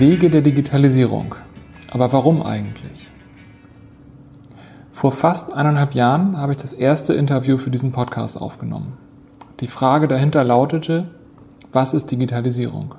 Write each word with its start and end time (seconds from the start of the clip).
Wege 0.00 0.30
der 0.30 0.40
Digitalisierung. 0.40 1.34
Aber 1.90 2.10
warum 2.14 2.42
eigentlich? 2.42 3.10
Vor 4.90 5.12
fast 5.12 5.52
eineinhalb 5.52 5.94
Jahren 5.94 6.38
habe 6.38 6.52
ich 6.52 6.58
das 6.58 6.72
erste 6.72 7.12
Interview 7.12 7.58
für 7.58 7.68
diesen 7.68 7.92
Podcast 7.92 8.40
aufgenommen. 8.40 8.94
Die 9.60 9.66
Frage 9.66 10.08
dahinter 10.08 10.42
lautete, 10.42 11.10
was 11.70 11.92
ist 11.92 12.10
Digitalisierung? 12.10 12.94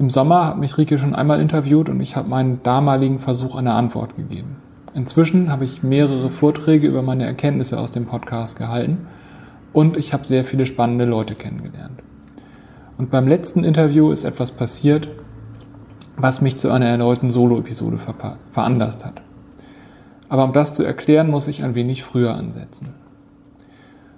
Im 0.00 0.10
Sommer 0.10 0.44
hat 0.44 0.58
mich 0.58 0.76
Rike 0.76 0.98
schon 0.98 1.14
einmal 1.14 1.40
interviewt 1.40 1.88
und 1.88 2.00
ich 2.00 2.16
habe 2.16 2.28
meinen 2.28 2.64
damaligen 2.64 3.20
Versuch 3.20 3.54
eine 3.54 3.74
Antwort 3.74 4.16
gegeben. 4.16 4.56
Inzwischen 4.96 5.52
habe 5.52 5.64
ich 5.64 5.84
mehrere 5.84 6.30
Vorträge 6.30 6.88
über 6.88 7.02
meine 7.02 7.26
Erkenntnisse 7.26 7.78
aus 7.78 7.92
dem 7.92 8.06
Podcast 8.06 8.58
gehalten 8.58 9.06
und 9.72 9.96
ich 9.96 10.12
habe 10.12 10.26
sehr 10.26 10.42
viele 10.44 10.66
spannende 10.66 11.04
Leute 11.04 11.36
kennengelernt. 11.36 12.02
Und 12.98 13.12
beim 13.12 13.28
letzten 13.28 13.62
Interview 13.62 14.10
ist 14.10 14.24
etwas 14.24 14.50
passiert, 14.50 15.08
was 16.22 16.40
mich 16.40 16.58
zu 16.58 16.70
einer 16.70 16.86
erneuten 16.86 17.30
Solo-Episode 17.30 17.98
ver 17.98 18.36
veranlasst 18.50 19.04
hat. 19.04 19.22
Aber 20.28 20.44
um 20.44 20.52
das 20.52 20.74
zu 20.74 20.84
erklären, 20.84 21.30
muss 21.30 21.48
ich 21.48 21.64
ein 21.64 21.74
wenig 21.74 22.02
früher 22.02 22.34
ansetzen. 22.34 22.94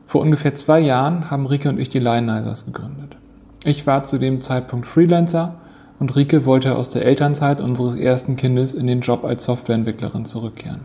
Vor 0.06 0.20
ungefähr 0.20 0.54
zwei 0.54 0.80
Jahren 0.80 1.30
haben 1.30 1.46
Rike 1.46 1.70
und 1.70 1.80
ich 1.80 1.88
die 1.88 1.98
Lionizers 1.98 2.66
gegründet. 2.66 3.16
Ich 3.64 3.86
war 3.86 4.02
zu 4.04 4.18
dem 4.18 4.42
Zeitpunkt 4.42 4.86
Freelancer 4.86 5.54
und 5.98 6.14
Rike 6.16 6.44
wollte 6.44 6.76
aus 6.76 6.88
der 6.88 7.06
Elternzeit 7.06 7.60
unseres 7.60 7.94
ersten 7.94 8.36
Kindes 8.36 8.74
in 8.74 8.86
den 8.86 9.00
Job 9.00 9.24
als 9.24 9.44
Softwareentwicklerin 9.44 10.24
zurückkehren. 10.24 10.80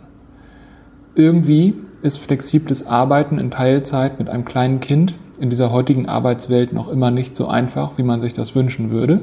Irgendwie 1.16 1.74
ist 2.04 2.20
flexibles 2.20 2.86
Arbeiten 2.86 3.40
in 3.40 3.50
Teilzeit 3.50 4.20
mit 4.20 4.30
einem 4.30 4.46
kleinen 4.46 4.80
Kind 4.80 5.16
in 5.40 5.50
dieser 5.50 5.72
heutigen 5.72 6.08
Arbeitswelt 6.08 6.72
noch 6.72 6.88
immer 6.88 7.12
nicht 7.12 7.36
so 7.36 7.48
einfach, 7.48 7.98
wie 7.98 8.04
man 8.04 8.20
sich 8.20 8.34
das 8.34 8.56
wünschen 8.56 8.92
würde. 8.92 9.22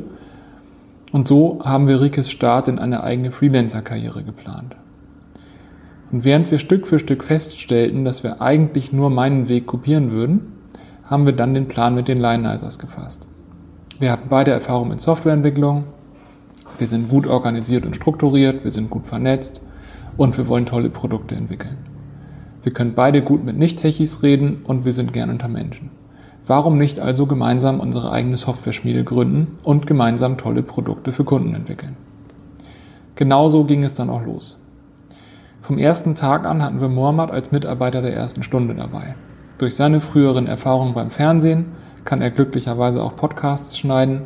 Und 1.15 1.29
so 1.29 1.61
haben 1.63 1.87
wir 1.87 2.01
Rikes 2.01 2.29
Start 2.29 2.67
in 2.67 2.81
eine 2.81 3.05
eigene 3.05 3.31
Freelancer-Karriere 3.31 4.25
geplant. 4.25 4.75
Und 6.11 6.25
während 6.25 6.51
wir 6.51 6.59
Stück 6.59 6.89
für 6.89 6.99
Stück 6.99 7.23
feststellten, 7.23 8.05
dass 8.05 8.25
wir 8.25 8.43
eigentlich 8.43 8.93
nur 8.93 9.11
meinen 9.11 9.47
Weg 9.47 9.69
kopieren 9.69 10.11
würden, 10.11 10.55
haben 11.05 11.25
wir 11.25 11.33
dann 11.33 11.55
den 11.55 11.69
Plan 11.69 11.95
mit 11.95 12.09
den 12.09 12.19
Lionizers 12.19 12.81
gefasst. 12.81 13.29
Wir 14.01 14.11
hatten 14.11 14.29
beide 14.29 14.51
Erfahrung 14.51 14.91
in 14.91 14.99
Softwareentwicklung. 14.99 15.85
Wir 16.79 16.89
sind 16.89 17.09
gut 17.09 17.29
organisiert 17.29 17.87
und 17.87 17.95
strukturiert, 17.95 18.65
wir 18.65 18.73
sind 18.73 18.91
gut 18.91 19.07
vernetzt 19.07 19.63
und 20.17 20.37
wir 20.37 20.49
wollen 20.49 20.67
tolle 20.67 20.91
Produkte 20.91 21.37
entwickeln. 21.37 21.77
Wir 22.65 22.73
können 22.73 22.95
beide 22.97 23.23
gut 23.23 23.45
mit 23.45 23.57
Nicht-Techis 23.57 24.25
reden 24.25 24.63
und 24.65 24.85
wir 24.85 24.93
sind 24.93 25.13
gern 25.13 25.31
unter 25.31 25.47
Menschen. 25.47 25.91
Warum 26.47 26.77
nicht 26.77 27.01
also 27.01 27.25
gemeinsam 27.25 27.81
unsere 27.81 28.13
eigene 28.13 28.37
Software-Schmiede 28.37 29.03
gründen 29.03 29.57
und 29.65 29.87
gemeinsam 29.87 30.37
tolle 30.37 30.63
Produkte 30.63 31.11
für 31.11 31.25
Kunden 31.25 31.55
entwickeln? 31.55 31.97
Genauso 33.15 33.65
ging 33.65 33.83
es 33.83 33.95
dann 33.95 34.11
auch 34.11 34.23
los. 34.23 34.59
Vom 35.63 35.79
ersten 35.79 36.15
Tag 36.15 36.45
an 36.45 36.63
hatten 36.63 36.83
wir 36.83 36.91
Mohammed 36.91 37.31
als 37.31 37.51
Mitarbeiter 37.51 38.03
der 38.03 38.15
ersten 38.15 38.43
Stunde 38.43 38.75
dabei. 38.75 39.15
Durch 39.57 39.75
seine 39.75 40.01
früheren 40.01 40.47
Erfahrungen 40.47 40.93
beim 40.93 41.11
Fernsehen 41.11 41.67
kann 42.05 42.21
er 42.21 42.31
glücklicherweise 42.31 43.03
auch 43.03 43.17
Podcasts 43.17 43.79
schneiden. 43.79 44.25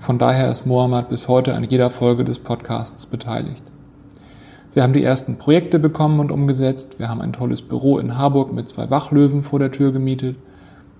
Von 0.00 0.18
daher 0.18 0.50
ist 0.50 0.66
Mohammed 0.66 1.08
bis 1.08 1.28
heute 1.28 1.54
an 1.54 1.62
jeder 1.62 1.90
Folge 1.90 2.24
des 2.24 2.40
Podcasts 2.40 3.06
beteiligt. 3.06 3.62
Wir 4.74 4.82
haben 4.82 4.92
die 4.92 5.04
ersten 5.04 5.36
Projekte 5.36 5.78
bekommen 5.78 6.18
und 6.18 6.32
umgesetzt. 6.32 6.98
Wir 6.98 7.08
haben 7.08 7.20
ein 7.20 7.32
tolles 7.32 7.62
Büro 7.62 7.98
in 7.98 8.18
Harburg 8.18 8.52
mit 8.52 8.68
zwei 8.68 8.90
Wachlöwen 8.90 9.44
vor 9.44 9.60
der 9.60 9.70
Tür 9.70 9.92
gemietet. 9.92 10.36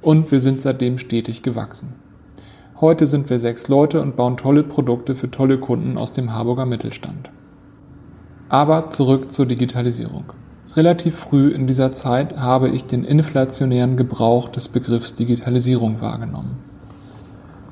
Und 0.02 0.32
wir 0.32 0.40
sind 0.40 0.62
seitdem 0.62 0.98
stetig 0.98 1.42
gewachsen. 1.42 1.94
Heute 2.80 3.06
sind 3.06 3.28
wir 3.28 3.38
sechs 3.38 3.68
Leute 3.68 4.00
und 4.00 4.16
bauen 4.16 4.38
tolle 4.38 4.62
Produkte 4.62 5.14
für 5.14 5.30
tolle 5.30 5.58
Kunden 5.58 5.98
aus 5.98 6.12
dem 6.12 6.32
Harburger 6.32 6.64
Mittelstand. 6.64 7.30
Aber 8.48 8.90
zurück 8.90 9.30
zur 9.30 9.44
Digitalisierung. 9.44 10.24
Relativ 10.74 11.16
früh 11.16 11.48
in 11.48 11.66
dieser 11.66 11.92
Zeit 11.92 12.38
habe 12.38 12.70
ich 12.70 12.86
den 12.86 13.04
inflationären 13.04 13.98
Gebrauch 13.98 14.48
des 14.48 14.68
Begriffs 14.68 15.14
Digitalisierung 15.14 16.00
wahrgenommen. 16.00 16.56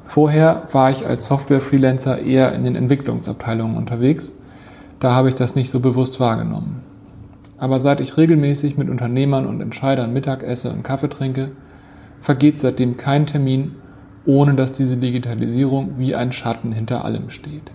Vorher 0.04 0.64
war 0.72 0.90
ich 0.90 1.06
als 1.06 1.26
Software-Freelancer 1.26 2.18
eher 2.18 2.52
in 2.52 2.64
den 2.64 2.76
Entwicklungsabteilungen 2.76 3.76
unterwegs, 3.76 4.34
da 5.00 5.14
habe 5.14 5.28
ich 5.28 5.34
das 5.34 5.54
nicht 5.54 5.70
so 5.70 5.80
bewusst 5.80 6.18
wahrgenommen. 6.18 6.82
Aber 7.56 7.80
seit 7.80 8.00
ich 8.00 8.16
regelmäßig 8.16 8.76
mit 8.76 8.90
Unternehmern 8.90 9.46
und 9.46 9.60
Entscheidern 9.60 10.12
Mittag 10.12 10.42
esse 10.42 10.70
und 10.70 10.82
Kaffee 10.82 11.08
trinke, 11.08 11.52
vergeht 12.20 12.60
seitdem 12.60 12.96
kein 12.96 13.26
Termin, 13.26 13.76
ohne 14.26 14.54
dass 14.54 14.72
diese 14.72 14.96
Digitalisierung 14.96 15.98
wie 15.98 16.14
ein 16.14 16.32
Schatten 16.32 16.72
hinter 16.72 17.04
allem 17.04 17.30
steht. 17.30 17.70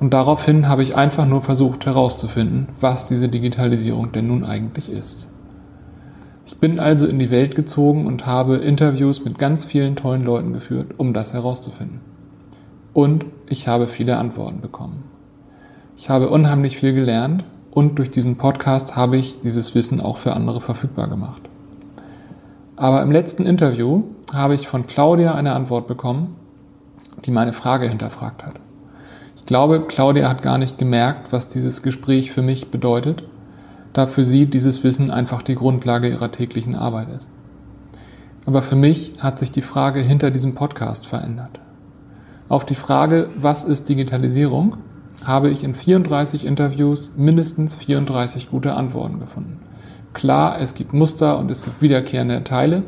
Und 0.00 0.12
daraufhin 0.12 0.68
habe 0.68 0.82
ich 0.82 0.96
einfach 0.96 1.26
nur 1.26 1.42
versucht 1.42 1.86
herauszufinden, 1.86 2.68
was 2.80 3.06
diese 3.06 3.28
Digitalisierung 3.28 4.12
denn 4.12 4.26
nun 4.26 4.44
eigentlich 4.44 4.90
ist. 4.90 5.30
Ich 6.46 6.58
bin 6.58 6.78
also 6.78 7.06
in 7.06 7.18
die 7.18 7.30
Welt 7.30 7.54
gezogen 7.54 8.06
und 8.06 8.26
habe 8.26 8.56
Interviews 8.56 9.24
mit 9.24 9.38
ganz 9.38 9.64
vielen 9.64 9.96
tollen 9.96 10.24
Leuten 10.24 10.52
geführt, 10.52 10.98
um 10.98 11.14
das 11.14 11.32
herauszufinden. 11.32 12.00
Und 12.92 13.24
ich 13.48 13.66
habe 13.66 13.86
viele 13.86 14.18
Antworten 14.18 14.60
bekommen. 14.60 15.04
Ich 15.96 16.10
habe 16.10 16.28
unheimlich 16.28 16.76
viel 16.76 16.92
gelernt 16.92 17.44
und 17.70 17.98
durch 17.98 18.10
diesen 18.10 18.36
Podcast 18.36 18.96
habe 18.96 19.16
ich 19.16 19.40
dieses 19.40 19.74
Wissen 19.74 20.00
auch 20.00 20.16
für 20.16 20.34
andere 20.34 20.60
verfügbar 20.60 21.08
gemacht. 21.08 21.42
Aber 22.76 23.02
im 23.02 23.12
letzten 23.12 23.46
Interview 23.46 24.02
habe 24.32 24.54
ich 24.54 24.66
von 24.66 24.86
Claudia 24.86 25.34
eine 25.34 25.52
Antwort 25.52 25.86
bekommen, 25.86 26.36
die 27.24 27.30
meine 27.30 27.52
Frage 27.52 27.88
hinterfragt 27.88 28.44
hat. 28.44 28.54
Ich 29.36 29.46
glaube, 29.46 29.86
Claudia 29.86 30.28
hat 30.28 30.42
gar 30.42 30.58
nicht 30.58 30.78
gemerkt, 30.78 31.32
was 31.32 31.48
dieses 31.48 31.82
Gespräch 31.82 32.32
für 32.32 32.42
mich 32.42 32.70
bedeutet, 32.70 33.24
da 33.92 34.06
für 34.06 34.24
sie 34.24 34.46
dieses 34.46 34.82
Wissen 34.82 35.10
einfach 35.10 35.42
die 35.42 35.54
Grundlage 35.54 36.08
ihrer 36.08 36.32
täglichen 36.32 36.74
Arbeit 36.74 37.10
ist. 37.10 37.28
Aber 38.46 38.62
für 38.62 38.76
mich 38.76 39.12
hat 39.20 39.38
sich 39.38 39.50
die 39.50 39.62
Frage 39.62 40.00
hinter 40.00 40.30
diesem 40.30 40.54
Podcast 40.54 41.06
verändert. 41.06 41.60
Auf 42.48 42.66
die 42.66 42.74
Frage, 42.74 43.30
was 43.36 43.64
ist 43.64 43.88
Digitalisierung, 43.88 44.78
habe 45.24 45.48
ich 45.50 45.62
in 45.64 45.74
34 45.74 46.44
Interviews 46.44 47.12
mindestens 47.16 47.74
34 47.74 48.50
gute 48.50 48.74
Antworten 48.74 49.20
gefunden. 49.20 49.60
Klar, 50.14 50.60
es 50.60 50.74
gibt 50.74 50.94
Muster 50.94 51.38
und 51.38 51.50
es 51.50 51.62
gibt 51.62 51.82
wiederkehrende 51.82 52.44
Teile, 52.44 52.84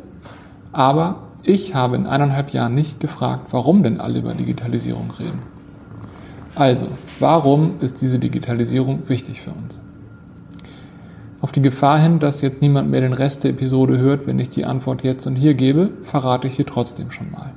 aber 0.73 1.25
ich 1.43 1.75
habe 1.75 1.97
in 1.97 2.07
eineinhalb 2.07 2.51
Jahren 2.51 2.75
nicht 2.75 3.01
gefragt, 3.01 3.49
warum 3.53 3.83
denn 3.83 4.01
alle 4.01 4.21
über 4.21 4.33
Digitalisierung 4.33 5.11
reden. 5.11 5.43
Also, 6.55 6.87
warum 7.19 7.81
ist 7.81 8.01
diese 8.01 8.19
Digitalisierung 8.19 9.09
wichtig 9.09 9.43
für 9.43 9.51
uns? 9.51 9.81
Auf 11.41 11.53
die 11.53 11.63
Gefahr 11.63 11.99
hin, 11.99 12.19
dass 12.19 12.41
jetzt 12.41 12.63
niemand 12.63 12.91
mehr 12.91 13.03
den 13.03 13.13
Rest 13.13 13.45
der 13.45 13.51
Episode 13.51 13.99
hört, 13.99 14.27
wenn 14.27 14.39
ich 14.39 14.49
die 14.49 14.65
Antwort 14.65 15.03
jetzt 15.03 15.27
und 15.27 15.37
hier 15.37 15.55
gebe, 15.55 15.91
verrate 16.03 16.47
ich 16.47 16.55
sie 16.55 16.65
trotzdem 16.65 17.11
schon 17.11 17.31
mal. 17.31 17.53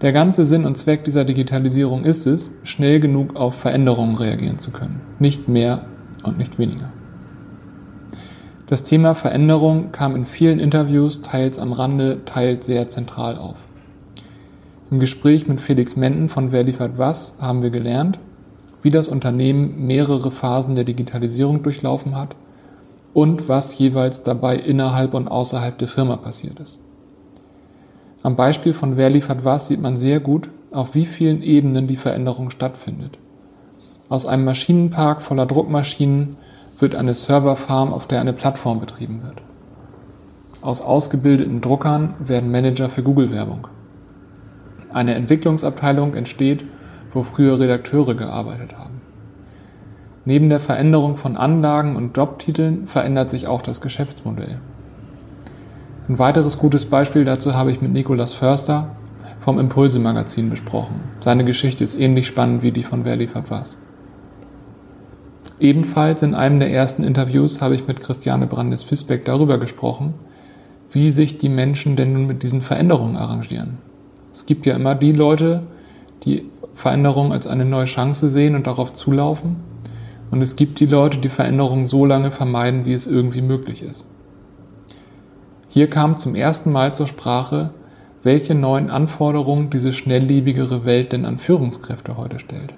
Der 0.00 0.12
ganze 0.12 0.44
Sinn 0.44 0.64
und 0.64 0.78
Zweck 0.78 1.04
dieser 1.04 1.24
Digitalisierung 1.24 2.04
ist 2.04 2.26
es, 2.26 2.50
schnell 2.62 3.00
genug 3.00 3.36
auf 3.36 3.54
Veränderungen 3.54 4.16
reagieren 4.16 4.58
zu 4.58 4.70
können. 4.70 5.00
Nicht 5.18 5.48
mehr 5.48 5.84
und 6.22 6.38
nicht 6.38 6.58
weniger. 6.58 6.92
Das 8.66 8.82
Thema 8.82 9.14
Veränderung 9.14 9.92
kam 9.92 10.16
in 10.16 10.24
vielen 10.24 10.58
Interviews, 10.58 11.20
teils 11.20 11.58
am 11.58 11.72
Rande, 11.72 12.24
teils 12.24 12.64
sehr 12.64 12.88
zentral 12.88 13.36
auf. 13.36 13.56
Im 14.90 15.00
Gespräch 15.00 15.46
mit 15.46 15.60
Felix 15.60 15.96
Menden 15.96 16.30
von 16.30 16.50
Wer 16.50 16.64
liefert 16.64 16.96
was 16.96 17.34
haben 17.38 17.62
wir 17.62 17.68
gelernt, 17.68 18.18
wie 18.80 18.90
das 18.90 19.08
Unternehmen 19.08 19.86
mehrere 19.86 20.30
Phasen 20.30 20.76
der 20.76 20.84
Digitalisierung 20.84 21.62
durchlaufen 21.62 22.16
hat 22.16 22.36
und 23.12 23.50
was 23.50 23.78
jeweils 23.78 24.22
dabei 24.22 24.56
innerhalb 24.56 25.12
und 25.12 25.28
außerhalb 25.28 25.76
der 25.76 25.88
Firma 25.88 26.16
passiert 26.16 26.58
ist. 26.58 26.80
Am 28.22 28.34
Beispiel 28.34 28.72
von 28.72 28.96
Wer 28.96 29.10
liefert 29.10 29.44
was 29.44 29.68
sieht 29.68 29.82
man 29.82 29.98
sehr 29.98 30.20
gut, 30.20 30.48
auf 30.72 30.94
wie 30.94 31.04
vielen 31.04 31.42
Ebenen 31.42 31.86
die 31.86 31.96
Veränderung 31.96 32.48
stattfindet. 32.48 33.18
Aus 34.08 34.24
einem 34.24 34.46
Maschinenpark 34.46 35.20
voller 35.20 35.44
Druckmaschinen 35.44 36.36
wird 36.78 36.94
eine 36.94 37.14
Serverfarm, 37.14 37.92
auf 37.92 38.06
der 38.06 38.20
eine 38.20 38.32
Plattform 38.32 38.80
betrieben 38.80 39.22
wird. 39.24 39.42
Aus 40.60 40.80
ausgebildeten 40.80 41.60
Druckern 41.60 42.14
werden 42.18 42.50
Manager 42.50 42.88
für 42.88 43.02
Google-Werbung. 43.02 43.68
Eine 44.92 45.14
Entwicklungsabteilung 45.14 46.14
entsteht, 46.14 46.64
wo 47.12 47.22
früher 47.22 47.58
Redakteure 47.58 48.14
gearbeitet 48.14 48.78
haben. 48.78 49.02
Neben 50.24 50.48
der 50.48 50.60
Veränderung 50.60 51.16
von 51.16 51.36
Anlagen 51.36 51.96
und 51.96 52.16
Jobtiteln 52.16 52.86
verändert 52.86 53.28
sich 53.28 53.46
auch 53.46 53.60
das 53.60 53.80
Geschäftsmodell. 53.80 54.58
Ein 56.08 56.18
weiteres 56.18 56.58
gutes 56.58 56.86
Beispiel 56.86 57.24
dazu 57.24 57.54
habe 57.54 57.70
ich 57.70 57.82
mit 57.82 57.92
Nikolas 57.92 58.32
Förster 58.32 58.88
vom 59.40 59.58
Impulse 59.58 59.98
Magazin 59.98 60.48
besprochen. 60.48 60.96
Seine 61.20 61.44
Geschichte 61.44 61.84
ist 61.84 61.98
ähnlich 61.98 62.26
spannend 62.26 62.62
wie 62.62 62.72
die 62.72 62.82
von 62.82 63.04
Wer 63.04 63.16
liefert 63.16 63.50
was. 63.50 63.78
Ebenfalls 65.64 66.22
in 66.22 66.34
einem 66.34 66.60
der 66.60 66.70
ersten 66.70 67.02
Interviews 67.04 67.62
habe 67.62 67.74
ich 67.74 67.88
mit 67.88 67.98
Christiane 67.98 68.46
Brandes-Fisbeck 68.46 69.24
darüber 69.24 69.56
gesprochen, 69.56 70.12
wie 70.90 71.08
sich 71.08 71.38
die 71.38 71.48
Menschen 71.48 71.96
denn 71.96 72.12
nun 72.12 72.26
mit 72.26 72.42
diesen 72.42 72.60
Veränderungen 72.60 73.16
arrangieren. 73.16 73.78
Es 74.30 74.44
gibt 74.44 74.66
ja 74.66 74.76
immer 74.76 74.94
die 74.94 75.12
Leute, 75.12 75.62
die 76.24 76.50
Veränderung 76.74 77.32
als 77.32 77.46
eine 77.46 77.64
neue 77.64 77.86
Chance 77.86 78.28
sehen 78.28 78.56
und 78.56 78.66
darauf 78.66 78.92
zulaufen. 78.92 79.56
Und 80.30 80.42
es 80.42 80.56
gibt 80.56 80.80
die 80.80 80.86
Leute, 80.86 81.16
die 81.16 81.30
Veränderung 81.30 81.86
so 81.86 82.04
lange 82.04 82.30
vermeiden, 82.30 82.84
wie 82.84 82.92
es 82.92 83.06
irgendwie 83.06 83.40
möglich 83.40 83.82
ist. 83.82 84.06
Hier 85.68 85.88
kam 85.88 86.18
zum 86.18 86.34
ersten 86.34 86.72
Mal 86.72 86.92
zur 86.92 87.06
Sprache, 87.06 87.72
welche 88.22 88.54
neuen 88.54 88.90
Anforderungen 88.90 89.70
diese 89.70 89.94
schnelllebigere 89.94 90.84
Welt 90.84 91.12
denn 91.12 91.24
an 91.24 91.38
Führungskräfte 91.38 92.18
heute 92.18 92.38
stellt. 92.38 92.74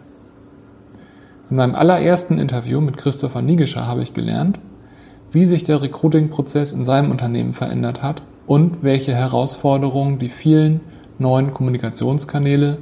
In 1.48 1.56
meinem 1.56 1.76
allerersten 1.76 2.38
Interview 2.38 2.80
mit 2.80 2.96
Christopher 2.96 3.40
Nigischer 3.40 3.86
habe 3.86 4.02
ich 4.02 4.14
gelernt, 4.14 4.58
wie 5.30 5.44
sich 5.44 5.62
der 5.62 5.80
Recruiting-Prozess 5.80 6.72
in 6.72 6.84
seinem 6.84 7.12
Unternehmen 7.12 7.54
verändert 7.54 8.02
hat 8.02 8.22
und 8.48 8.82
welche 8.82 9.14
Herausforderungen 9.14 10.18
die 10.18 10.28
vielen 10.28 10.80
neuen 11.18 11.54
Kommunikationskanäle 11.54 12.78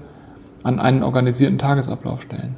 an 0.62 0.81
einen 0.81 1.02
organisierten 1.02 1.58
Tagesablauf 1.58 2.22
stellen. 2.22 2.56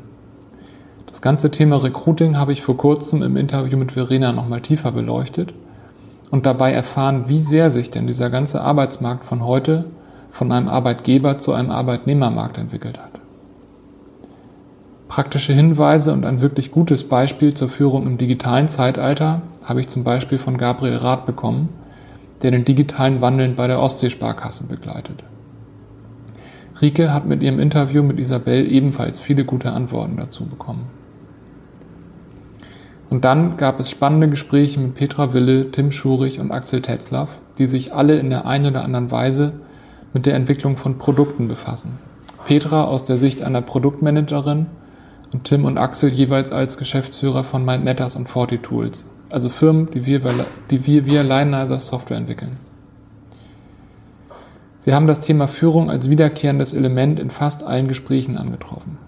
Das 1.06 1.22
ganze 1.22 1.50
Thema 1.50 1.82
Recruiting 1.82 2.36
habe 2.36 2.52
ich 2.52 2.62
vor 2.62 2.76
kurzem 2.76 3.22
im 3.22 3.36
Interview 3.36 3.76
mit 3.76 3.92
Verena 3.92 4.30
nochmal 4.30 4.60
tiefer 4.60 4.92
beleuchtet 4.92 5.54
und 6.30 6.46
dabei 6.46 6.72
erfahren, 6.72 7.24
wie 7.26 7.40
sehr 7.40 7.70
sich 7.72 7.90
denn 7.90 8.06
dieser 8.06 8.30
ganze 8.30 8.60
Arbeitsmarkt 8.60 9.24
von 9.24 9.44
heute 9.44 9.86
von 10.30 10.52
einem 10.52 10.68
Arbeitgeber 10.68 11.38
zu 11.38 11.52
einem 11.52 11.70
Arbeitnehmermarkt 11.70 12.58
entwickelt 12.58 12.98
hat. 12.98 13.25
Praktische 15.08 15.52
Hinweise 15.52 16.12
und 16.12 16.24
ein 16.24 16.40
wirklich 16.40 16.72
gutes 16.72 17.04
Beispiel 17.04 17.54
zur 17.54 17.68
Führung 17.68 18.06
im 18.06 18.18
digitalen 18.18 18.68
Zeitalter 18.68 19.42
habe 19.64 19.80
ich 19.80 19.86
zum 19.86 20.02
Beispiel 20.02 20.38
von 20.38 20.58
Gabriel 20.58 20.96
Rath 20.96 21.26
bekommen, 21.26 21.68
der 22.42 22.50
den 22.50 22.64
digitalen 22.64 23.20
Wandel 23.20 23.50
bei 23.50 23.68
der 23.68 23.80
Ostseesparkasse 23.80 24.64
begleitet. 24.64 25.22
Rike 26.82 27.12
hat 27.12 27.26
mit 27.26 27.42
ihrem 27.42 27.60
Interview 27.60 28.02
mit 28.02 28.18
Isabel 28.18 28.70
ebenfalls 28.70 29.20
viele 29.20 29.44
gute 29.44 29.72
Antworten 29.72 30.16
dazu 30.16 30.44
bekommen. 30.44 30.88
Und 33.08 33.24
dann 33.24 33.56
gab 33.56 33.78
es 33.78 33.88
spannende 33.88 34.28
Gespräche 34.28 34.80
mit 34.80 34.94
Petra 34.94 35.32
Wille, 35.32 35.70
Tim 35.70 35.92
Schurich 35.92 36.40
und 36.40 36.50
Axel 36.50 36.82
Tetzlaff, 36.82 37.38
die 37.58 37.66
sich 37.66 37.94
alle 37.94 38.18
in 38.18 38.30
der 38.30 38.46
einen 38.46 38.66
oder 38.66 38.82
anderen 38.84 39.10
Weise 39.12 39.52
mit 40.12 40.26
der 40.26 40.34
Entwicklung 40.34 40.76
von 40.76 40.98
Produkten 40.98 41.46
befassen. 41.46 41.98
Petra 42.44 42.84
aus 42.84 43.04
der 43.04 43.16
Sicht 43.16 43.42
einer 43.42 43.62
Produktmanagerin 43.62 44.66
und 45.32 45.44
Tim 45.44 45.64
und 45.64 45.78
Axel 45.78 46.10
jeweils 46.10 46.52
als 46.52 46.78
Geschäftsführer 46.78 47.44
von 47.44 47.64
MindMatters 47.64 48.16
und 48.16 48.28
Forty 48.28 48.58
Tools, 48.58 49.10
also 49.30 49.48
Firmen, 49.48 49.90
die 49.90 50.06
wir, 50.06 50.46
die 50.70 50.86
wir 50.86 51.06
via 51.06 51.22
Lionizer 51.22 51.78
Software 51.78 52.16
entwickeln. 52.16 52.56
Wir 54.84 54.94
haben 54.94 55.08
das 55.08 55.20
Thema 55.20 55.48
Führung 55.48 55.90
als 55.90 56.10
wiederkehrendes 56.10 56.72
Element 56.72 57.18
in 57.18 57.30
fast 57.30 57.64
allen 57.64 57.88
Gesprächen 57.88 58.36
angetroffen. 58.38 58.98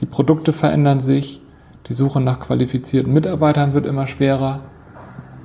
Die 0.00 0.06
Produkte 0.06 0.52
verändern 0.52 1.00
sich, 1.00 1.40
die 1.88 1.92
Suche 1.92 2.20
nach 2.20 2.38
qualifizierten 2.38 3.12
Mitarbeitern 3.12 3.74
wird 3.74 3.86
immer 3.86 4.06
schwerer 4.06 4.60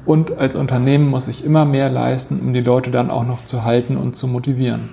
und 0.05 0.37
als 0.37 0.55
Unternehmen 0.55 1.07
muss 1.09 1.27
ich 1.27 1.43
immer 1.43 1.65
mehr 1.65 1.89
leisten, 1.89 2.39
um 2.39 2.53
die 2.53 2.61
Leute 2.61 2.91
dann 2.91 3.09
auch 3.09 3.25
noch 3.25 3.43
zu 3.45 3.63
halten 3.63 3.97
und 3.97 4.15
zu 4.15 4.27
motivieren. 4.27 4.89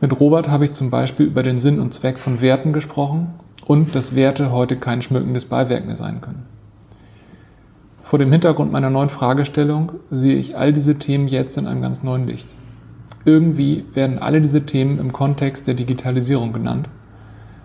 Mit 0.00 0.20
Robert 0.20 0.48
habe 0.48 0.64
ich 0.66 0.74
zum 0.74 0.90
Beispiel 0.90 1.26
über 1.26 1.42
den 1.42 1.58
Sinn 1.58 1.80
und 1.80 1.94
Zweck 1.94 2.18
von 2.18 2.42
Werten 2.42 2.74
gesprochen 2.74 3.28
und 3.64 3.94
dass 3.94 4.14
Werte 4.14 4.52
heute 4.52 4.76
kein 4.76 5.00
schmückendes 5.00 5.46
Beiwerk 5.46 5.86
mehr 5.86 5.96
sein 5.96 6.20
können. 6.20 6.44
Vor 8.02 8.18
dem 8.18 8.30
Hintergrund 8.30 8.70
meiner 8.70 8.90
neuen 8.90 9.08
Fragestellung 9.08 9.92
sehe 10.10 10.36
ich 10.36 10.56
all 10.56 10.72
diese 10.72 10.96
Themen 10.96 11.28
jetzt 11.28 11.56
in 11.56 11.66
einem 11.66 11.80
ganz 11.80 12.02
neuen 12.02 12.26
Licht. 12.26 12.54
Irgendwie 13.24 13.84
werden 13.94 14.18
alle 14.18 14.40
diese 14.40 14.66
Themen 14.66 15.00
im 15.00 15.12
Kontext 15.12 15.66
der 15.66 15.74
Digitalisierung 15.74 16.52
genannt, 16.52 16.88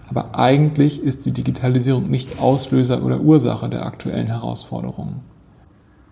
aber 0.10 0.34
eigentlich 0.34 1.04
ist 1.04 1.26
die 1.26 1.34
Digitalisierung 1.34 2.10
nicht 2.10 2.40
Auslöser 2.40 3.04
oder 3.04 3.20
Ursache 3.20 3.70
der 3.70 3.86
aktuellen 3.86 4.28
Herausforderungen. 4.28 5.20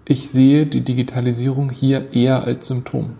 Ich 0.05 0.29
sehe 0.29 0.65
die 0.65 0.81
Digitalisierung 0.81 1.69
hier 1.69 2.13
eher 2.13 2.43
als 2.43 2.67
Symptom. 2.67 3.11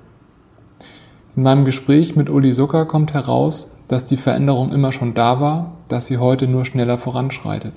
In 1.36 1.44
meinem 1.44 1.66
Gespräch 1.66 2.16
mit 2.16 2.30
Uli 2.30 2.52
Zucker 2.52 2.86
kommt 2.86 3.14
heraus, 3.14 3.76
dass 3.88 4.06
die 4.06 4.18
Veränderung 4.18 4.72
immer 4.72 4.92
schon 4.92 5.14
da 5.14 5.40
war, 5.40 5.74
dass 5.88 6.08
sie 6.08 6.18
heute 6.18 6.48
nur 6.48 6.66
schneller 6.66 6.98
voranschreitet. 6.98 7.74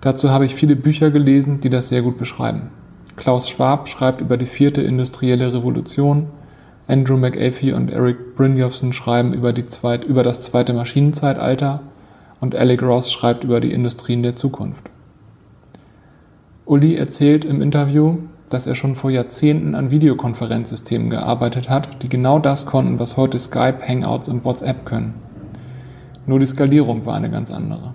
Dazu 0.00 0.30
habe 0.30 0.44
ich 0.44 0.54
viele 0.54 0.76
Bücher 0.76 1.10
gelesen, 1.10 1.60
die 1.60 1.70
das 1.70 1.88
sehr 1.88 2.02
gut 2.02 2.18
beschreiben. 2.18 2.70
Klaus 3.16 3.48
Schwab 3.48 3.88
schreibt 3.88 4.20
über 4.20 4.36
die 4.36 4.46
vierte 4.46 4.82
industrielle 4.82 5.52
Revolution, 5.52 6.26
Andrew 6.88 7.16
McAfee 7.16 7.72
und 7.72 7.90
Eric 7.90 8.34
Brynjolfsson 8.34 8.92
schreiben 8.92 9.32
über, 9.32 9.54
zweit, 9.68 10.04
über 10.04 10.22
das 10.22 10.40
zweite 10.40 10.72
Maschinenzeitalter 10.74 11.80
und 12.40 12.56
Alec 12.56 12.82
Ross 12.82 13.12
schreibt 13.12 13.44
über 13.44 13.60
die 13.60 13.72
Industrien 13.72 14.22
der 14.22 14.34
Zukunft. 14.34 14.90
Uli 16.64 16.96
erzählt 16.96 17.44
im 17.44 17.62
Interview, 17.62 18.18
dass 18.52 18.66
er 18.66 18.74
schon 18.74 18.96
vor 18.96 19.10
Jahrzehnten 19.10 19.74
an 19.74 19.90
Videokonferenzsystemen 19.90 21.08
gearbeitet 21.10 21.70
hat, 21.70 22.02
die 22.02 22.08
genau 22.08 22.38
das 22.38 22.66
konnten, 22.66 22.98
was 22.98 23.16
heute 23.16 23.38
Skype, 23.38 23.78
Hangouts 23.86 24.28
und 24.28 24.44
WhatsApp 24.44 24.84
können. 24.84 25.14
Nur 26.26 26.38
die 26.38 26.46
Skalierung 26.46 27.06
war 27.06 27.14
eine 27.14 27.30
ganz 27.30 27.50
andere. 27.50 27.94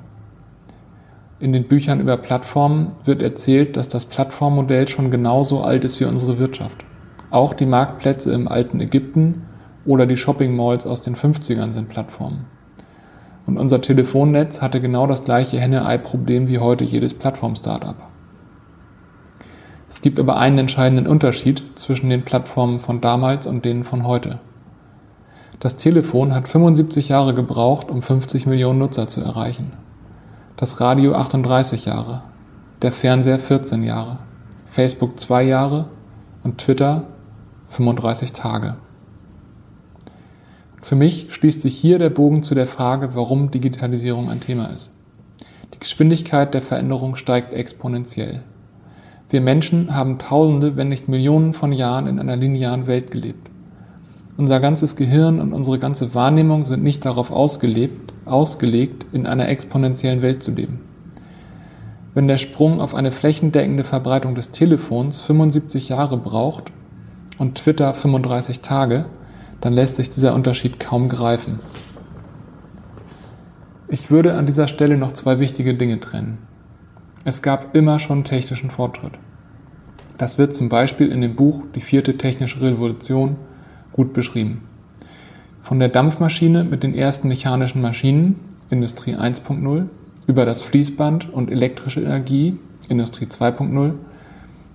In 1.39 1.53
den 1.53 1.67
Büchern 1.67 1.99
über 1.99 2.17
Plattformen 2.17 2.93
wird 3.05 3.21
erzählt, 3.21 3.77
dass 3.77 3.87
das 3.87 4.05
Plattformmodell 4.05 4.87
schon 4.87 5.11
genauso 5.11 5.61
alt 5.61 5.85
ist 5.85 5.99
wie 5.99 6.05
unsere 6.05 6.39
Wirtschaft. 6.39 6.83
Auch 7.29 7.53
die 7.53 7.67
Marktplätze 7.67 8.33
im 8.33 8.47
alten 8.47 8.79
Ägypten 8.79 9.43
oder 9.85 10.07
die 10.07 10.17
Shopping 10.17 10.55
Malls 10.55 10.87
aus 10.87 11.01
den 11.01 11.15
50ern 11.15 11.73
sind 11.73 11.89
Plattformen. 11.89 12.45
Und 13.45 13.57
unser 13.57 13.81
Telefonnetz 13.81 14.61
hatte 14.61 14.81
genau 14.81 15.05
das 15.05 15.23
gleiche 15.23 15.59
Henne-Ei-Problem 15.59 16.47
wie 16.47 16.59
heute 16.59 16.83
jedes 16.83 17.13
Plattform-Startup. 17.13 17.95
Es 19.89 20.01
gibt 20.01 20.19
aber 20.19 20.37
einen 20.37 20.57
entscheidenden 20.57 21.07
Unterschied 21.07 21.63
zwischen 21.75 22.09
den 22.09 22.23
Plattformen 22.23 22.79
von 22.79 22.99
damals 22.99 23.47
und 23.47 23.63
denen 23.63 23.83
von 23.83 24.05
heute. 24.05 24.39
Das 25.59 25.77
Telefon 25.77 26.35
hat 26.35 26.47
75 26.47 27.09
Jahre 27.09 27.33
gebraucht, 27.33 27.89
um 27.89 28.01
50 28.01 28.45
Millionen 28.45 28.79
Nutzer 28.79 29.07
zu 29.07 29.21
erreichen. 29.21 29.73
Das 30.55 30.81
Radio 30.81 31.15
38 31.15 31.85
Jahre, 31.85 32.23
der 32.81 32.91
Fernseher 32.91 33.39
14 33.39 33.83
Jahre, 33.83 34.19
Facebook 34.65 35.19
2 35.19 35.43
Jahre 35.43 35.87
und 36.43 36.59
Twitter 36.59 37.03
35 37.69 38.33
Tage. 38.33 38.75
Für 40.81 40.95
mich 40.95 41.33
schließt 41.33 41.61
sich 41.61 41.75
hier 41.75 41.97
der 41.97 42.09
Bogen 42.09 42.43
zu 42.43 42.53
der 42.53 42.67
Frage, 42.67 43.15
warum 43.15 43.51
Digitalisierung 43.51 44.29
ein 44.29 44.39
Thema 44.41 44.67
ist. 44.67 44.95
Die 45.73 45.79
Geschwindigkeit 45.79 46.53
der 46.53 46.61
Veränderung 46.61 47.15
steigt 47.15 47.53
exponentiell. 47.53 48.43
Wir 49.29 49.41
Menschen 49.41 49.93
haben 49.93 50.19
Tausende, 50.19 50.77
wenn 50.77 50.87
nicht 50.87 51.09
Millionen 51.09 51.53
von 51.53 51.73
Jahren 51.73 52.07
in 52.07 52.17
einer 52.17 52.37
linearen 52.37 52.87
Welt 52.87 53.11
gelebt. 53.11 53.49
Unser 54.37 54.61
ganzes 54.61 54.95
Gehirn 54.95 55.41
und 55.41 55.51
unsere 55.51 55.79
ganze 55.79 56.13
Wahrnehmung 56.13 56.65
sind 56.65 56.81
nicht 56.81 57.03
darauf 57.03 57.29
ausgelebt, 57.29 58.13
ausgelegt, 58.23 59.05
in 59.11 59.27
einer 59.27 59.49
exponentiellen 59.49 60.21
Welt 60.21 60.43
zu 60.43 60.51
leben. 60.51 60.79
Wenn 62.13 62.29
der 62.29 62.37
Sprung 62.37 62.79
auf 62.79 62.95
eine 62.95 63.11
flächendeckende 63.11 63.83
Verbreitung 63.83 64.33
des 64.33 64.51
Telefons 64.51 65.19
75 65.19 65.89
Jahre 65.89 66.17
braucht 66.17 66.71
und 67.37 67.55
Twitter 67.55 67.93
35 67.93 68.61
Tage, 68.61 69.07
dann 69.59 69.73
lässt 69.73 69.97
sich 69.97 70.09
dieser 70.09 70.35
Unterschied 70.35 70.79
kaum 70.79 71.09
greifen. 71.09 71.59
Ich 73.89 74.09
würde 74.09 74.35
an 74.35 74.45
dieser 74.45 74.69
Stelle 74.69 74.97
noch 74.97 75.11
zwei 75.11 75.39
wichtige 75.39 75.73
Dinge 75.73 75.99
trennen. 75.99 76.37
Es 77.27 77.41
gab 77.41 77.75
immer 77.75 77.99
schon 77.99 78.23
technischen 78.23 78.71
Fortschritt. 78.71 79.11
Das 80.17 80.37
wird 80.37 80.55
zum 80.55 80.69
Beispiel 80.69 81.11
in 81.11 81.19
dem 81.19 81.35
Buch 81.35 81.63
Die 81.75 81.81
vierte 81.81 82.17
technische 82.17 82.61
Revolution 82.61 83.35
gut 83.91 84.13
beschrieben. 84.13 84.61
Von 85.61 85.79
der 85.79 85.89
Dampfmaschine 85.89 86.63
mit 86.63 86.83
den 86.83 86.95
ersten 86.95 87.27
mechanischen 87.27 87.81
Maschinen, 87.81 88.39
Industrie 88.69 89.15
1.0, 89.15 89.87
über 90.25 90.45
das 90.45 90.61
Fließband 90.61 91.33
und 91.33 91.51
elektrische 91.51 91.99
Energie, 91.99 92.59
Industrie 92.87 93.25
2.0, 93.25 93.95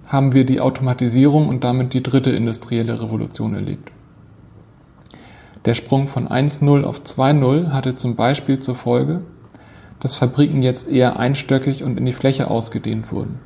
haben 0.04 0.34
wir 0.34 0.44
die 0.44 0.60
Automatisierung 0.60 1.48
und 1.48 1.64
damit 1.64 1.94
die 1.94 2.02
dritte 2.02 2.32
industrielle 2.32 3.00
Revolution 3.00 3.54
erlebt. 3.54 3.90
Der 5.64 5.72
Sprung 5.72 6.06
von 6.06 6.28
1.0 6.28 6.84
auf 6.84 7.00
2.0 7.00 7.70
hatte 7.70 7.96
zum 7.96 8.14
Beispiel 8.14 8.58
zur 8.58 8.74
Folge, 8.74 9.22
dass 10.02 10.16
Fabriken 10.16 10.64
jetzt 10.64 10.90
eher 10.90 11.16
einstöckig 11.16 11.84
und 11.84 11.96
in 11.96 12.04
die 12.04 12.12
Fläche 12.12 12.50
ausgedehnt 12.50 13.12
wurden. 13.12 13.38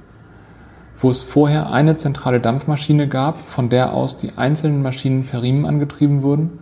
Wo 0.98 1.10
es 1.10 1.22
vorher 1.22 1.70
eine 1.70 1.96
zentrale 1.96 2.40
Dampfmaschine 2.40 3.08
gab, 3.08 3.46
von 3.46 3.68
der 3.68 3.92
aus 3.92 4.16
die 4.16 4.38
einzelnen 4.38 4.82
Maschinen 4.82 5.26
per 5.26 5.42
Riemen 5.42 5.66
angetrieben 5.66 6.22
wurden, 6.22 6.60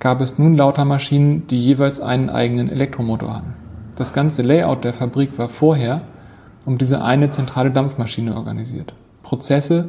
gab 0.00 0.20
es 0.20 0.38
nun 0.38 0.54
lauter 0.54 0.84
Maschinen, 0.84 1.46
die 1.46 1.58
jeweils 1.58 1.98
einen 2.02 2.28
eigenen 2.28 2.68
Elektromotor 2.68 3.34
hatten. 3.34 3.54
Das 3.96 4.12
ganze 4.12 4.42
Layout 4.42 4.84
der 4.84 4.92
Fabrik 4.92 5.38
war 5.38 5.48
vorher 5.48 6.02
um 6.66 6.76
diese 6.76 7.02
eine 7.02 7.30
zentrale 7.30 7.70
Dampfmaschine 7.70 8.36
organisiert. 8.36 8.92
Prozesse 9.22 9.88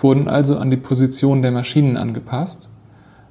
wurden 0.00 0.26
also 0.26 0.58
an 0.58 0.70
die 0.72 0.76
Position 0.76 1.42
der 1.42 1.52
Maschinen 1.52 1.96
angepasst 1.96 2.70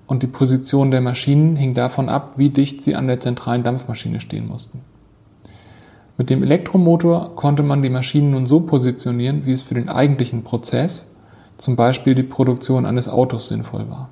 und 0.08 0.24
die 0.24 0.28
Position 0.28 0.90
der 0.90 1.02
Maschinen 1.02 1.58
hing 1.58 1.74
davon 1.74 2.08
ab, 2.08 2.38
wie 2.38 2.50
dicht 2.50 2.82
sie 2.82 2.96
an 2.96 3.08
der 3.08 3.20
zentralen 3.20 3.64
Dampfmaschine 3.64 4.22
stehen 4.22 4.48
mussten. 4.48 4.84
Mit 6.20 6.30
dem 6.30 6.44
Elektromotor 6.44 7.38
konnte 7.38 7.64
man 7.64 7.82
die 7.82 7.90
Maschinen 7.90 8.32
nun 8.32 8.46
so 8.46 8.60
positionieren, 8.60 9.46
wie 9.46 9.54
es 9.54 9.62
für 9.62 9.76
den 9.76 9.88
eigentlichen 9.88 10.44
Prozess, 10.44 11.08
zum 11.58 11.78
Beispiel 11.78 12.14
die 12.14 12.24
Produktion 12.24 12.86
eines 12.86 13.08
Autos, 13.08 13.48
sinnvoll 13.48 13.90
war. 13.90 14.10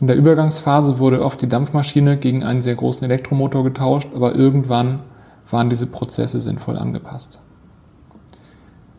In 0.00 0.06
der 0.06 0.16
Übergangsphase 0.16 0.98
wurde 0.98 1.22
oft 1.22 1.42
die 1.42 1.50
Dampfmaschine 1.50 2.16
gegen 2.16 2.44
einen 2.44 2.62
sehr 2.62 2.76
großen 2.76 3.04
Elektromotor 3.04 3.62
getauscht, 3.62 4.08
aber 4.14 4.34
irgendwann 4.34 5.00
waren 5.50 5.68
diese 5.68 5.86
Prozesse 5.86 6.40
sinnvoll 6.40 6.78
angepasst. 6.78 7.42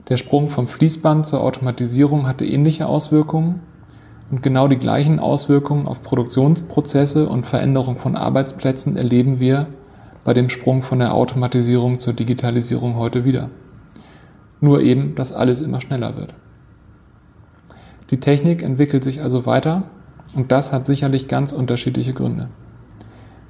Der 0.07 0.17
Sprung 0.17 0.49
vom 0.49 0.67
Fließband 0.67 1.25
zur 1.25 1.41
Automatisierung 1.41 2.27
hatte 2.27 2.45
ähnliche 2.45 2.85
Auswirkungen 2.85 3.61
und 4.29 4.43
genau 4.43 4.67
die 4.67 4.77
gleichen 4.77 5.19
Auswirkungen 5.19 5.87
auf 5.87 6.03
Produktionsprozesse 6.03 7.27
und 7.27 7.47
Veränderung 7.47 7.97
von 7.97 8.15
Arbeitsplätzen 8.15 8.95
erleben 8.97 9.39
wir 9.39 9.69
bei 10.29 10.35
dem 10.35 10.51
Sprung 10.51 10.83
von 10.83 10.99
der 10.99 11.15
Automatisierung 11.15 11.97
zur 11.97 12.13
Digitalisierung 12.13 12.97
heute 12.97 13.25
wieder. 13.25 13.49
Nur 14.61 14.79
eben, 14.81 15.15
dass 15.15 15.33
alles 15.33 15.59
immer 15.59 15.81
schneller 15.81 16.17
wird. 16.17 16.35
Die 18.11 18.19
Technik 18.19 18.61
entwickelt 18.61 19.03
sich 19.03 19.23
also 19.23 19.47
weiter 19.47 19.85
und 20.35 20.51
das 20.51 20.71
hat 20.71 20.85
sicherlich 20.85 21.27
ganz 21.27 21.51
unterschiedliche 21.51 22.13
Gründe. 22.13 22.49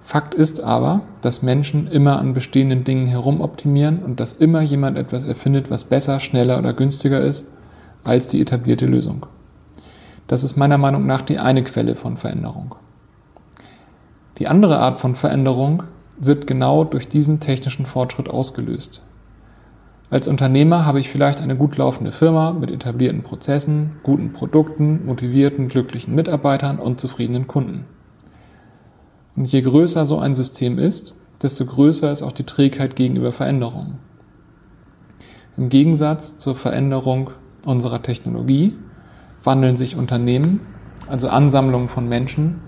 Fakt 0.01 0.33
ist 0.33 0.61
aber, 0.61 1.01
dass 1.19 1.43
Menschen 1.43 1.87
immer 1.87 2.17
an 2.17 2.33
bestehenden 2.33 2.85
Dingen 2.85 3.07
herumoptimieren 3.07 3.99
und 3.99 4.21
dass 4.21 4.35
immer 4.35 4.61
jemand 4.61 4.97
etwas 4.97 5.25
erfindet, 5.25 5.69
was 5.69 5.83
besser, 5.83 6.21
schneller 6.21 6.57
oder 6.59 6.71
günstiger 6.71 7.19
ist 7.19 7.45
als 8.05 8.29
die 8.29 8.39
etablierte 8.39 8.85
Lösung. 8.85 9.25
Das 10.27 10.43
ist 10.43 10.55
meiner 10.55 10.77
Meinung 10.77 11.05
nach 11.05 11.23
die 11.23 11.39
eine 11.39 11.61
Quelle 11.61 11.95
von 11.95 12.15
Veränderung. 12.15 12.75
Die 14.37 14.47
andere 14.47 14.79
Art 14.79 14.97
von 14.97 15.15
Veränderung 15.15 15.83
wird 16.19 16.47
genau 16.47 16.83
durch 16.83 17.07
diesen 17.07 17.39
technischen 17.39 17.85
Fortschritt 17.85 18.29
ausgelöst. 18.29 19.01
Als 20.09 20.27
Unternehmer 20.27 20.85
habe 20.85 20.99
ich 20.99 21.09
vielleicht 21.09 21.39
eine 21.39 21.55
gut 21.55 21.77
laufende 21.77 22.11
Firma 22.11 22.51
mit 22.51 22.71
etablierten 22.71 23.21
Prozessen, 23.21 23.97
guten 24.01 24.33
Produkten, 24.33 25.05
motivierten, 25.05 25.67
glücklichen 25.67 26.15
Mitarbeitern 26.15 26.79
und 26.79 26.99
zufriedenen 26.99 27.47
Kunden. 27.47 27.85
Und 29.35 29.51
je 29.51 29.61
größer 29.61 30.05
so 30.05 30.17
ein 30.17 30.33
System 30.33 30.79
ist, 30.79 31.15
desto 31.41 31.65
größer 31.65 32.11
ist 32.11 32.23
auch 32.23 32.31
die 32.31 32.43
Trägheit 32.43 32.95
gegenüber 32.95 33.31
Veränderungen. 33.31 33.99
Im 35.57 35.69
Gegensatz 35.69 36.37
zur 36.37 36.55
Veränderung 36.55 37.29
unserer 37.65 38.01
Technologie 38.01 38.75
wandeln 39.43 39.77
sich 39.77 39.95
Unternehmen, 39.95 40.61
also 41.07 41.29
Ansammlungen 41.29 41.87
von 41.87 42.09
Menschen, 42.09 42.61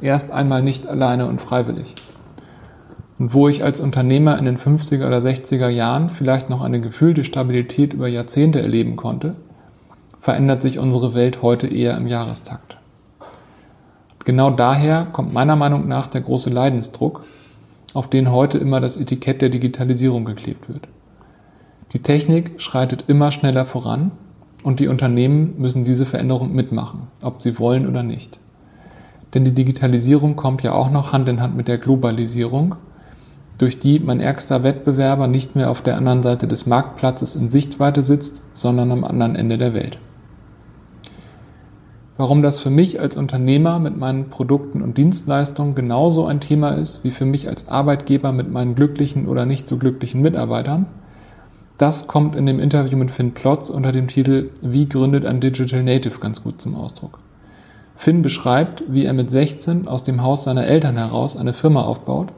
erst 0.00 0.30
einmal 0.30 0.62
nicht 0.62 0.86
alleine 0.86 1.26
und 1.26 1.40
freiwillig. 1.40 1.94
Und 3.18 3.32
wo 3.32 3.48
ich 3.48 3.64
als 3.64 3.80
Unternehmer 3.80 4.38
in 4.38 4.44
den 4.44 4.58
50er 4.58 5.06
oder 5.06 5.18
60er 5.18 5.68
Jahren 5.68 6.10
vielleicht 6.10 6.50
noch 6.50 6.60
eine 6.60 6.80
gefühlte 6.80 7.24
Stabilität 7.24 7.94
über 7.94 8.08
Jahrzehnte 8.08 8.60
erleben 8.60 8.96
konnte, 8.96 9.36
verändert 10.20 10.60
sich 10.60 10.78
unsere 10.78 11.14
Welt 11.14 11.40
heute 11.40 11.66
eher 11.66 11.96
im 11.96 12.06
Jahrestakt. 12.06 12.76
Genau 14.24 14.50
daher 14.50 15.06
kommt 15.06 15.32
meiner 15.32 15.56
Meinung 15.56 15.86
nach 15.86 16.08
der 16.08 16.20
große 16.20 16.50
Leidensdruck, 16.50 17.24
auf 17.94 18.10
den 18.10 18.30
heute 18.30 18.58
immer 18.58 18.80
das 18.80 18.96
Etikett 18.96 19.40
der 19.40 19.48
Digitalisierung 19.48 20.24
geklebt 20.24 20.68
wird. 20.68 20.88
Die 21.92 22.00
Technik 22.00 22.60
schreitet 22.60 23.04
immer 23.06 23.30
schneller 23.30 23.64
voran 23.64 24.10
und 24.64 24.80
die 24.80 24.88
Unternehmen 24.88 25.54
müssen 25.58 25.84
diese 25.84 26.04
Veränderung 26.04 26.52
mitmachen, 26.54 27.06
ob 27.22 27.40
sie 27.40 27.58
wollen 27.58 27.86
oder 27.86 28.02
nicht. 28.02 28.38
Denn 29.32 29.44
die 29.44 29.54
Digitalisierung 29.54 30.34
kommt 30.36 30.62
ja 30.62 30.72
auch 30.72 30.90
noch 30.90 31.12
Hand 31.12 31.28
in 31.28 31.40
Hand 31.40 31.56
mit 31.56 31.68
der 31.68 31.78
Globalisierung 31.78 32.74
durch 33.58 33.78
die 33.78 33.98
mein 34.00 34.20
ärgster 34.20 34.62
Wettbewerber 34.62 35.26
nicht 35.26 35.56
mehr 35.56 35.70
auf 35.70 35.82
der 35.82 35.96
anderen 35.96 36.22
Seite 36.22 36.46
des 36.46 36.66
Marktplatzes 36.66 37.36
in 37.36 37.50
Sichtweite 37.50 38.02
sitzt, 38.02 38.42
sondern 38.54 38.92
am 38.92 39.04
anderen 39.04 39.36
Ende 39.36 39.58
der 39.58 39.74
Welt. 39.74 39.98
Warum 42.18 42.42
das 42.42 42.60
für 42.60 42.70
mich 42.70 42.98
als 42.98 43.16
Unternehmer 43.16 43.78
mit 43.78 43.96
meinen 43.98 44.30
Produkten 44.30 44.80
und 44.80 44.96
Dienstleistungen 44.96 45.74
genauso 45.74 46.26
ein 46.26 46.40
Thema 46.40 46.70
ist 46.70 47.04
wie 47.04 47.10
für 47.10 47.26
mich 47.26 47.48
als 47.48 47.68
Arbeitgeber 47.68 48.32
mit 48.32 48.50
meinen 48.50 48.74
glücklichen 48.74 49.26
oder 49.26 49.44
nicht 49.44 49.68
so 49.68 49.76
glücklichen 49.76 50.22
Mitarbeitern, 50.22 50.86
das 51.76 52.06
kommt 52.06 52.34
in 52.34 52.46
dem 52.46 52.58
Interview 52.58 52.96
mit 52.96 53.10
Finn 53.10 53.32
Plotz 53.32 53.68
unter 53.68 53.92
dem 53.92 54.08
Titel 54.08 54.48
Wie 54.62 54.88
gründet 54.88 55.26
ein 55.26 55.40
Digital 55.40 55.82
Native 55.82 56.18
ganz 56.20 56.42
gut 56.42 56.58
zum 56.58 56.74
Ausdruck. 56.74 57.18
Finn 57.96 58.22
beschreibt, 58.22 58.82
wie 58.88 59.04
er 59.04 59.12
mit 59.12 59.30
16 59.30 59.86
aus 59.86 60.02
dem 60.02 60.22
Haus 60.22 60.44
seiner 60.44 60.66
Eltern 60.66 60.96
heraus 60.96 61.36
eine 61.36 61.52
Firma 61.52 61.82
aufbaut 61.82 62.32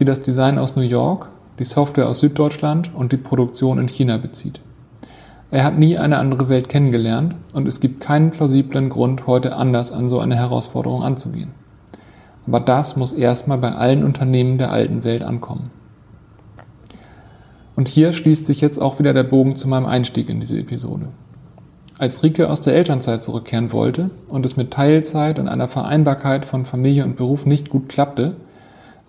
die 0.00 0.04
das 0.04 0.20
Design 0.20 0.58
aus 0.58 0.76
New 0.76 0.82
York, 0.82 1.28
die 1.58 1.64
Software 1.64 2.08
aus 2.08 2.20
Süddeutschland 2.20 2.90
und 2.94 3.12
die 3.12 3.16
Produktion 3.16 3.78
in 3.78 3.88
China 3.88 4.16
bezieht. 4.16 4.60
Er 5.50 5.64
hat 5.64 5.78
nie 5.78 5.96
eine 5.98 6.18
andere 6.18 6.48
Welt 6.48 6.68
kennengelernt 6.68 7.36
und 7.52 7.68
es 7.68 7.78
gibt 7.78 8.00
keinen 8.00 8.30
plausiblen 8.30 8.88
Grund, 8.88 9.26
heute 9.26 9.54
anders 9.54 9.92
an 9.92 10.08
so 10.08 10.18
eine 10.18 10.34
Herausforderung 10.36 11.02
anzugehen. 11.02 11.52
Aber 12.46 12.60
das 12.60 12.96
muss 12.96 13.12
erstmal 13.12 13.58
bei 13.58 13.72
allen 13.72 14.04
Unternehmen 14.04 14.58
der 14.58 14.72
alten 14.72 15.04
Welt 15.04 15.22
ankommen. 15.22 15.70
Und 17.76 17.88
hier 17.88 18.12
schließt 18.12 18.46
sich 18.46 18.60
jetzt 18.60 18.80
auch 18.80 18.98
wieder 18.98 19.12
der 19.12 19.24
Bogen 19.24 19.56
zu 19.56 19.68
meinem 19.68 19.86
Einstieg 19.86 20.28
in 20.28 20.40
diese 20.40 20.58
Episode. 20.58 21.06
Als 21.98 22.22
Rike 22.22 22.50
aus 22.50 22.60
der 22.60 22.74
Elternzeit 22.74 23.22
zurückkehren 23.22 23.72
wollte 23.72 24.10
und 24.28 24.44
es 24.44 24.56
mit 24.56 24.72
Teilzeit 24.72 25.38
und 25.38 25.48
einer 25.48 25.68
Vereinbarkeit 25.68 26.44
von 26.44 26.64
Familie 26.64 27.04
und 27.04 27.16
Beruf 27.16 27.46
nicht 27.46 27.70
gut 27.70 27.88
klappte, 27.88 28.36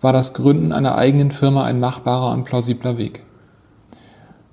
war 0.05 0.13
das 0.13 0.35
Gründen 0.35 0.71
einer 0.71 1.00
eigenen 1.00 1.31
Firma 1.31 1.63
ein 1.63 1.79
machbarer 1.79 2.31
und 2.31 2.43
plausibler 2.43 3.00
Weg. 3.00 3.24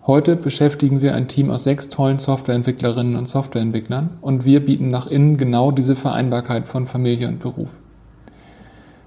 Heute 0.06 0.34
beschäftigen 0.34 1.02
wir 1.02 1.14
ein 1.14 1.28
Team 1.28 1.50
aus 1.50 1.64
sechs 1.64 1.90
tollen 1.90 2.18
Softwareentwicklerinnen 2.18 3.16
und 3.16 3.28
Softwareentwicklern 3.28 4.08
und 4.22 4.46
wir 4.46 4.64
bieten 4.64 4.88
nach 4.88 5.06
innen 5.06 5.36
genau 5.36 5.70
diese 5.70 5.94
Vereinbarkeit 5.94 6.66
von 6.66 6.86
Familie 6.86 7.28
und 7.28 7.38
Beruf. 7.38 7.68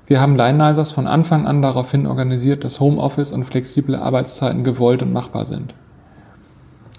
Wir 0.05 0.21
haben 0.21 0.35
Lineizers 0.35 0.91
von 0.91 1.07
Anfang 1.07 1.47
an 1.47 1.63
daraufhin 1.63 2.05
organisiert, 2.05 2.63
dass 2.63 2.79
Homeoffice 2.79 3.33
und 3.33 3.45
flexible 3.45 3.95
Arbeitszeiten 3.95 4.63
gewollt 4.63 5.01
und 5.01 5.13
machbar 5.13 5.47
sind. 5.47 5.73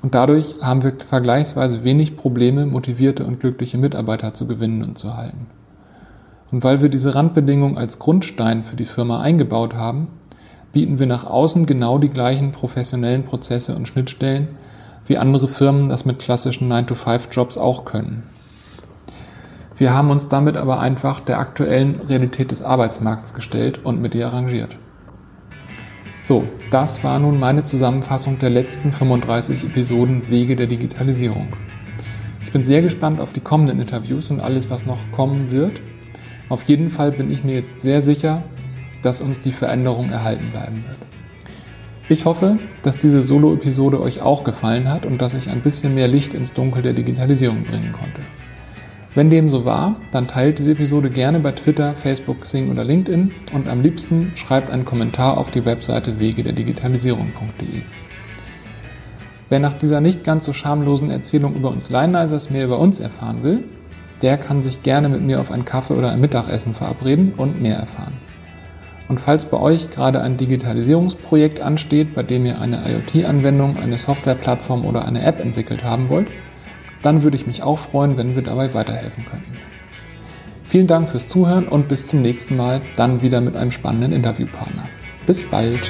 Und 0.02 0.16
dadurch 0.16 0.56
haben 0.60 0.82
wir 0.82 0.94
vergleichsweise 1.08 1.84
wenig 1.84 2.16
Probleme, 2.16 2.66
motivierte 2.66 3.24
und 3.24 3.38
glückliche 3.38 3.78
Mitarbeiter 3.78 4.34
zu 4.34 4.48
gewinnen 4.48 4.82
und 4.82 4.98
zu 4.98 5.16
halten. 5.16 5.46
Und 6.52 6.62
weil 6.62 6.80
wir 6.80 6.88
diese 6.88 7.14
Randbedingungen 7.14 7.76
als 7.76 7.98
Grundstein 7.98 8.62
für 8.62 8.76
die 8.76 8.84
Firma 8.84 9.20
eingebaut 9.20 9.74
haben, 9.74 10.08
bieten 10.72 10.98
wir 10.98 11.06
nach 11.06 11.24
außen 11.24 11.66
genau 11.66 11.98
die 11.98 12.10
gleichen 12.10 12.52
professionellen 12.52 13.24
Prozesse 13.24 13.74
und 13.74 13.88
Schnittstellen, 13.88 14.48
wie 15.06 15.18
andere 15.18 15.48
Firmen 15.48 15.88
das 15.88 16.04
mit 16.04 16.18
klassischen 16.18 16.70
9-to-5-Jobs 16.72 17.58
auch 17.58 17.84
können. 17.84 18.24
Wir 19.76 19.92
haben 19.92 20.10
uns 20.10 20.28
damit 20.28 20.56
aber 20.56 20.80
einfach 20.80 21.20
der 21.20 21.38
aktuellen 21.38 22.00
Realität 22.00 22.50
des 22.50 22.62
Arbeitsmarkts 22.62 23.34
gestellt 23.34 23.84
und 23.84 24.00
mit 24.00 24.14
ihr 24.14 24.26
arrangiert. 24.26 24.76
So, 26.24 26.44
das 26.70 27.04
war 27.04 27.18
nun 27.18 27.38
meine 27.38 27.62
Zusammenfassung 27.62 28.38
der 28.38 28.50
letzten 28.50 28.90
35 28.90 29.64
Episoden 29.64 30.28
Wege 30.28 30.56
der 30.56 30.66
Digitalisierung. 30.66 31.48
Ich 32.42 32.52
bin 32.52 32.64
sehr 32.64 32.82
gespannt 32.82 33.20
auf 33.20 33.32
die 33.32 33.40
kommenden 33.40 33.80
Interviews 33.80 34.30
und 34.30 34.40
alles, 34.40 34.70
was 34.70 34.86
noch 34.86 34.98
kommen 35.12 35.50
wird. 35.50 35.80
Auf 36.48 36.62
jeden 36.64 36.90
Fall 36.90 37.12
bin 37.12 37.30
ich 37.30 37.44
mir 37.44 37.54
jetzt 37.54 37.80
sehr 37.80 38.00
sicher, 38.00 38.42
dass 39.02 39.20
uns 39.20 39.40
die 39.40 39.52
Veränderung 39.52 40.10
erhalten 40.10 40.46
bleiben 40.50 40.84
wird. 40.86 40.98
Ich 42.08 42.24
hoffe, 42.24 42.58
dass 42.82 42.98
diese 42.98 43.20
Solo-Episode 43.20 44.00
euch 44.00 44.20
auch 44.20 44.44
gefallen 44.44 44.88
hat 44.88 45.06
und 45.06 45.20
dass 45.20 45.34
ich 45.34 45.50
ein 45.50 45.60
bisschen 45.60 45.94
mehr 45.94 46.06
Licht 46.06 46.34
ins 46.34 46.52
Dunkel 46.52 46.82
der 46.82 46.92
Digitalisierung 46.92 47.64
bringen 47.64 47.92
konnte. 47.92 48.20
Wenn 49.16 49.30
dem 49.30 49.48
so 49.48 49.64
war, 49.64 49.96
dann 50.12 50.28
teilt 50.28 50.58
diese 50.58 50.72
Episode 50.72 51.10
gerne 51.10 51.40
bei 51.40 51.50
Twitter, 51.52 51.94
Facebook, 51.94 52.42
Xing 52.42 52.70
oder 52.70 52.84
LinkedIn 52.84 53.32
und 53.54 53.66
am 53.66 53.80
liebsten 53.80 54.30
schreibt 54.36 54.70
einen 54.70 54.84
Kommentar 54.84 55.38
auf 55.38 55.50
die 55.50 55.64
Webseite 55.64 56.20
wege 56.20 56.44
der 56.44 56.52
Digitalisierung.de. 56.52 57.82
Wer 59.48 59.58
nach 59.58 59.74
dieser 59.74 60.00
nicht 60.00 60.22
ganz 60.22 60.44
so 60.44 60.52
schamlosen 60.52 61.10
Erzählung 61.10 61.54
über 61.54 61.70
uns 61.70 61.88
Lionizers 61.90 62.50
mehr 62.50 62.66
über 62.66 62.78
uns 62.78 63.00
erfahren 63.00 63.42
will, 63.42 63.64
der 64.23 64.38
kann 64.38 64.62
sich 64.62 64.82
gerne 64.82 65.08
mit 65.08 65.23
mir 65.23 65.40
auf 65.40 65.50
einen 65.50 65.64
Kaffee 65.64 65.94
oder 65.94 66.11
ein 66.11 66.20
Mittagessen 66.20 66.75
verabreden 66.75 67.32
und 67.37 67.61
mehr 67.61 67.76
erfahren. 67.76 68.14
Und 69.08 69.20
falls 69.20 69.46
bei 69.46 69.58
euch 69.58 69.90
gerade 69.90 70.20
ein 70.20 70.37
Digitalisierungsprojekt 70.37 71.61
ansteht, 71.61 72.14
bei 72.14 72.23
dem 72.23 72.44
ihr 72.44 72.61
eine 72.61 72.82
IoT-Anwendung, 72.90 73.76
eine 73.76 73.99
Softwareplattform 73.99 74.85
oder 74.85 75.04
eine 75.04 75.23
App 75.23 75.40
entwickelt 75.40 75.85
haben 75.85 76.08
wollt, 76.08 76.28
dann 77.02 77.23
würde 77.23 77.37
ich 77.37 77.46
mich 77.46 77.62
auch 77.62 77.78
freuen, 77.78 78.16
wenn 78.16 78.35
wir 78.35 78.42
dabei 78.42 78.75
weiterhelfen 78.75 79.25
könnten. 79.30 79.54
Vielen 80.64 80.88
Dank 80.88 81.08
fürs 81.08 81.28
Zuhören 81.28 81.68
und 81.68 81.87
bis 81.87 82.06
zum 82.06 82.23
nächsten 82.23 82.56
Mal, 82.56 82.80
dann 82.96 83.23
wieder 83.23 83.40
mit 83.40 83.54
einem 83.54 83.70
spannenden 83.70 84.12
Interviewpartner. 84.12 84.88
Bis 85.25 85.44
bald! 85.44 85.80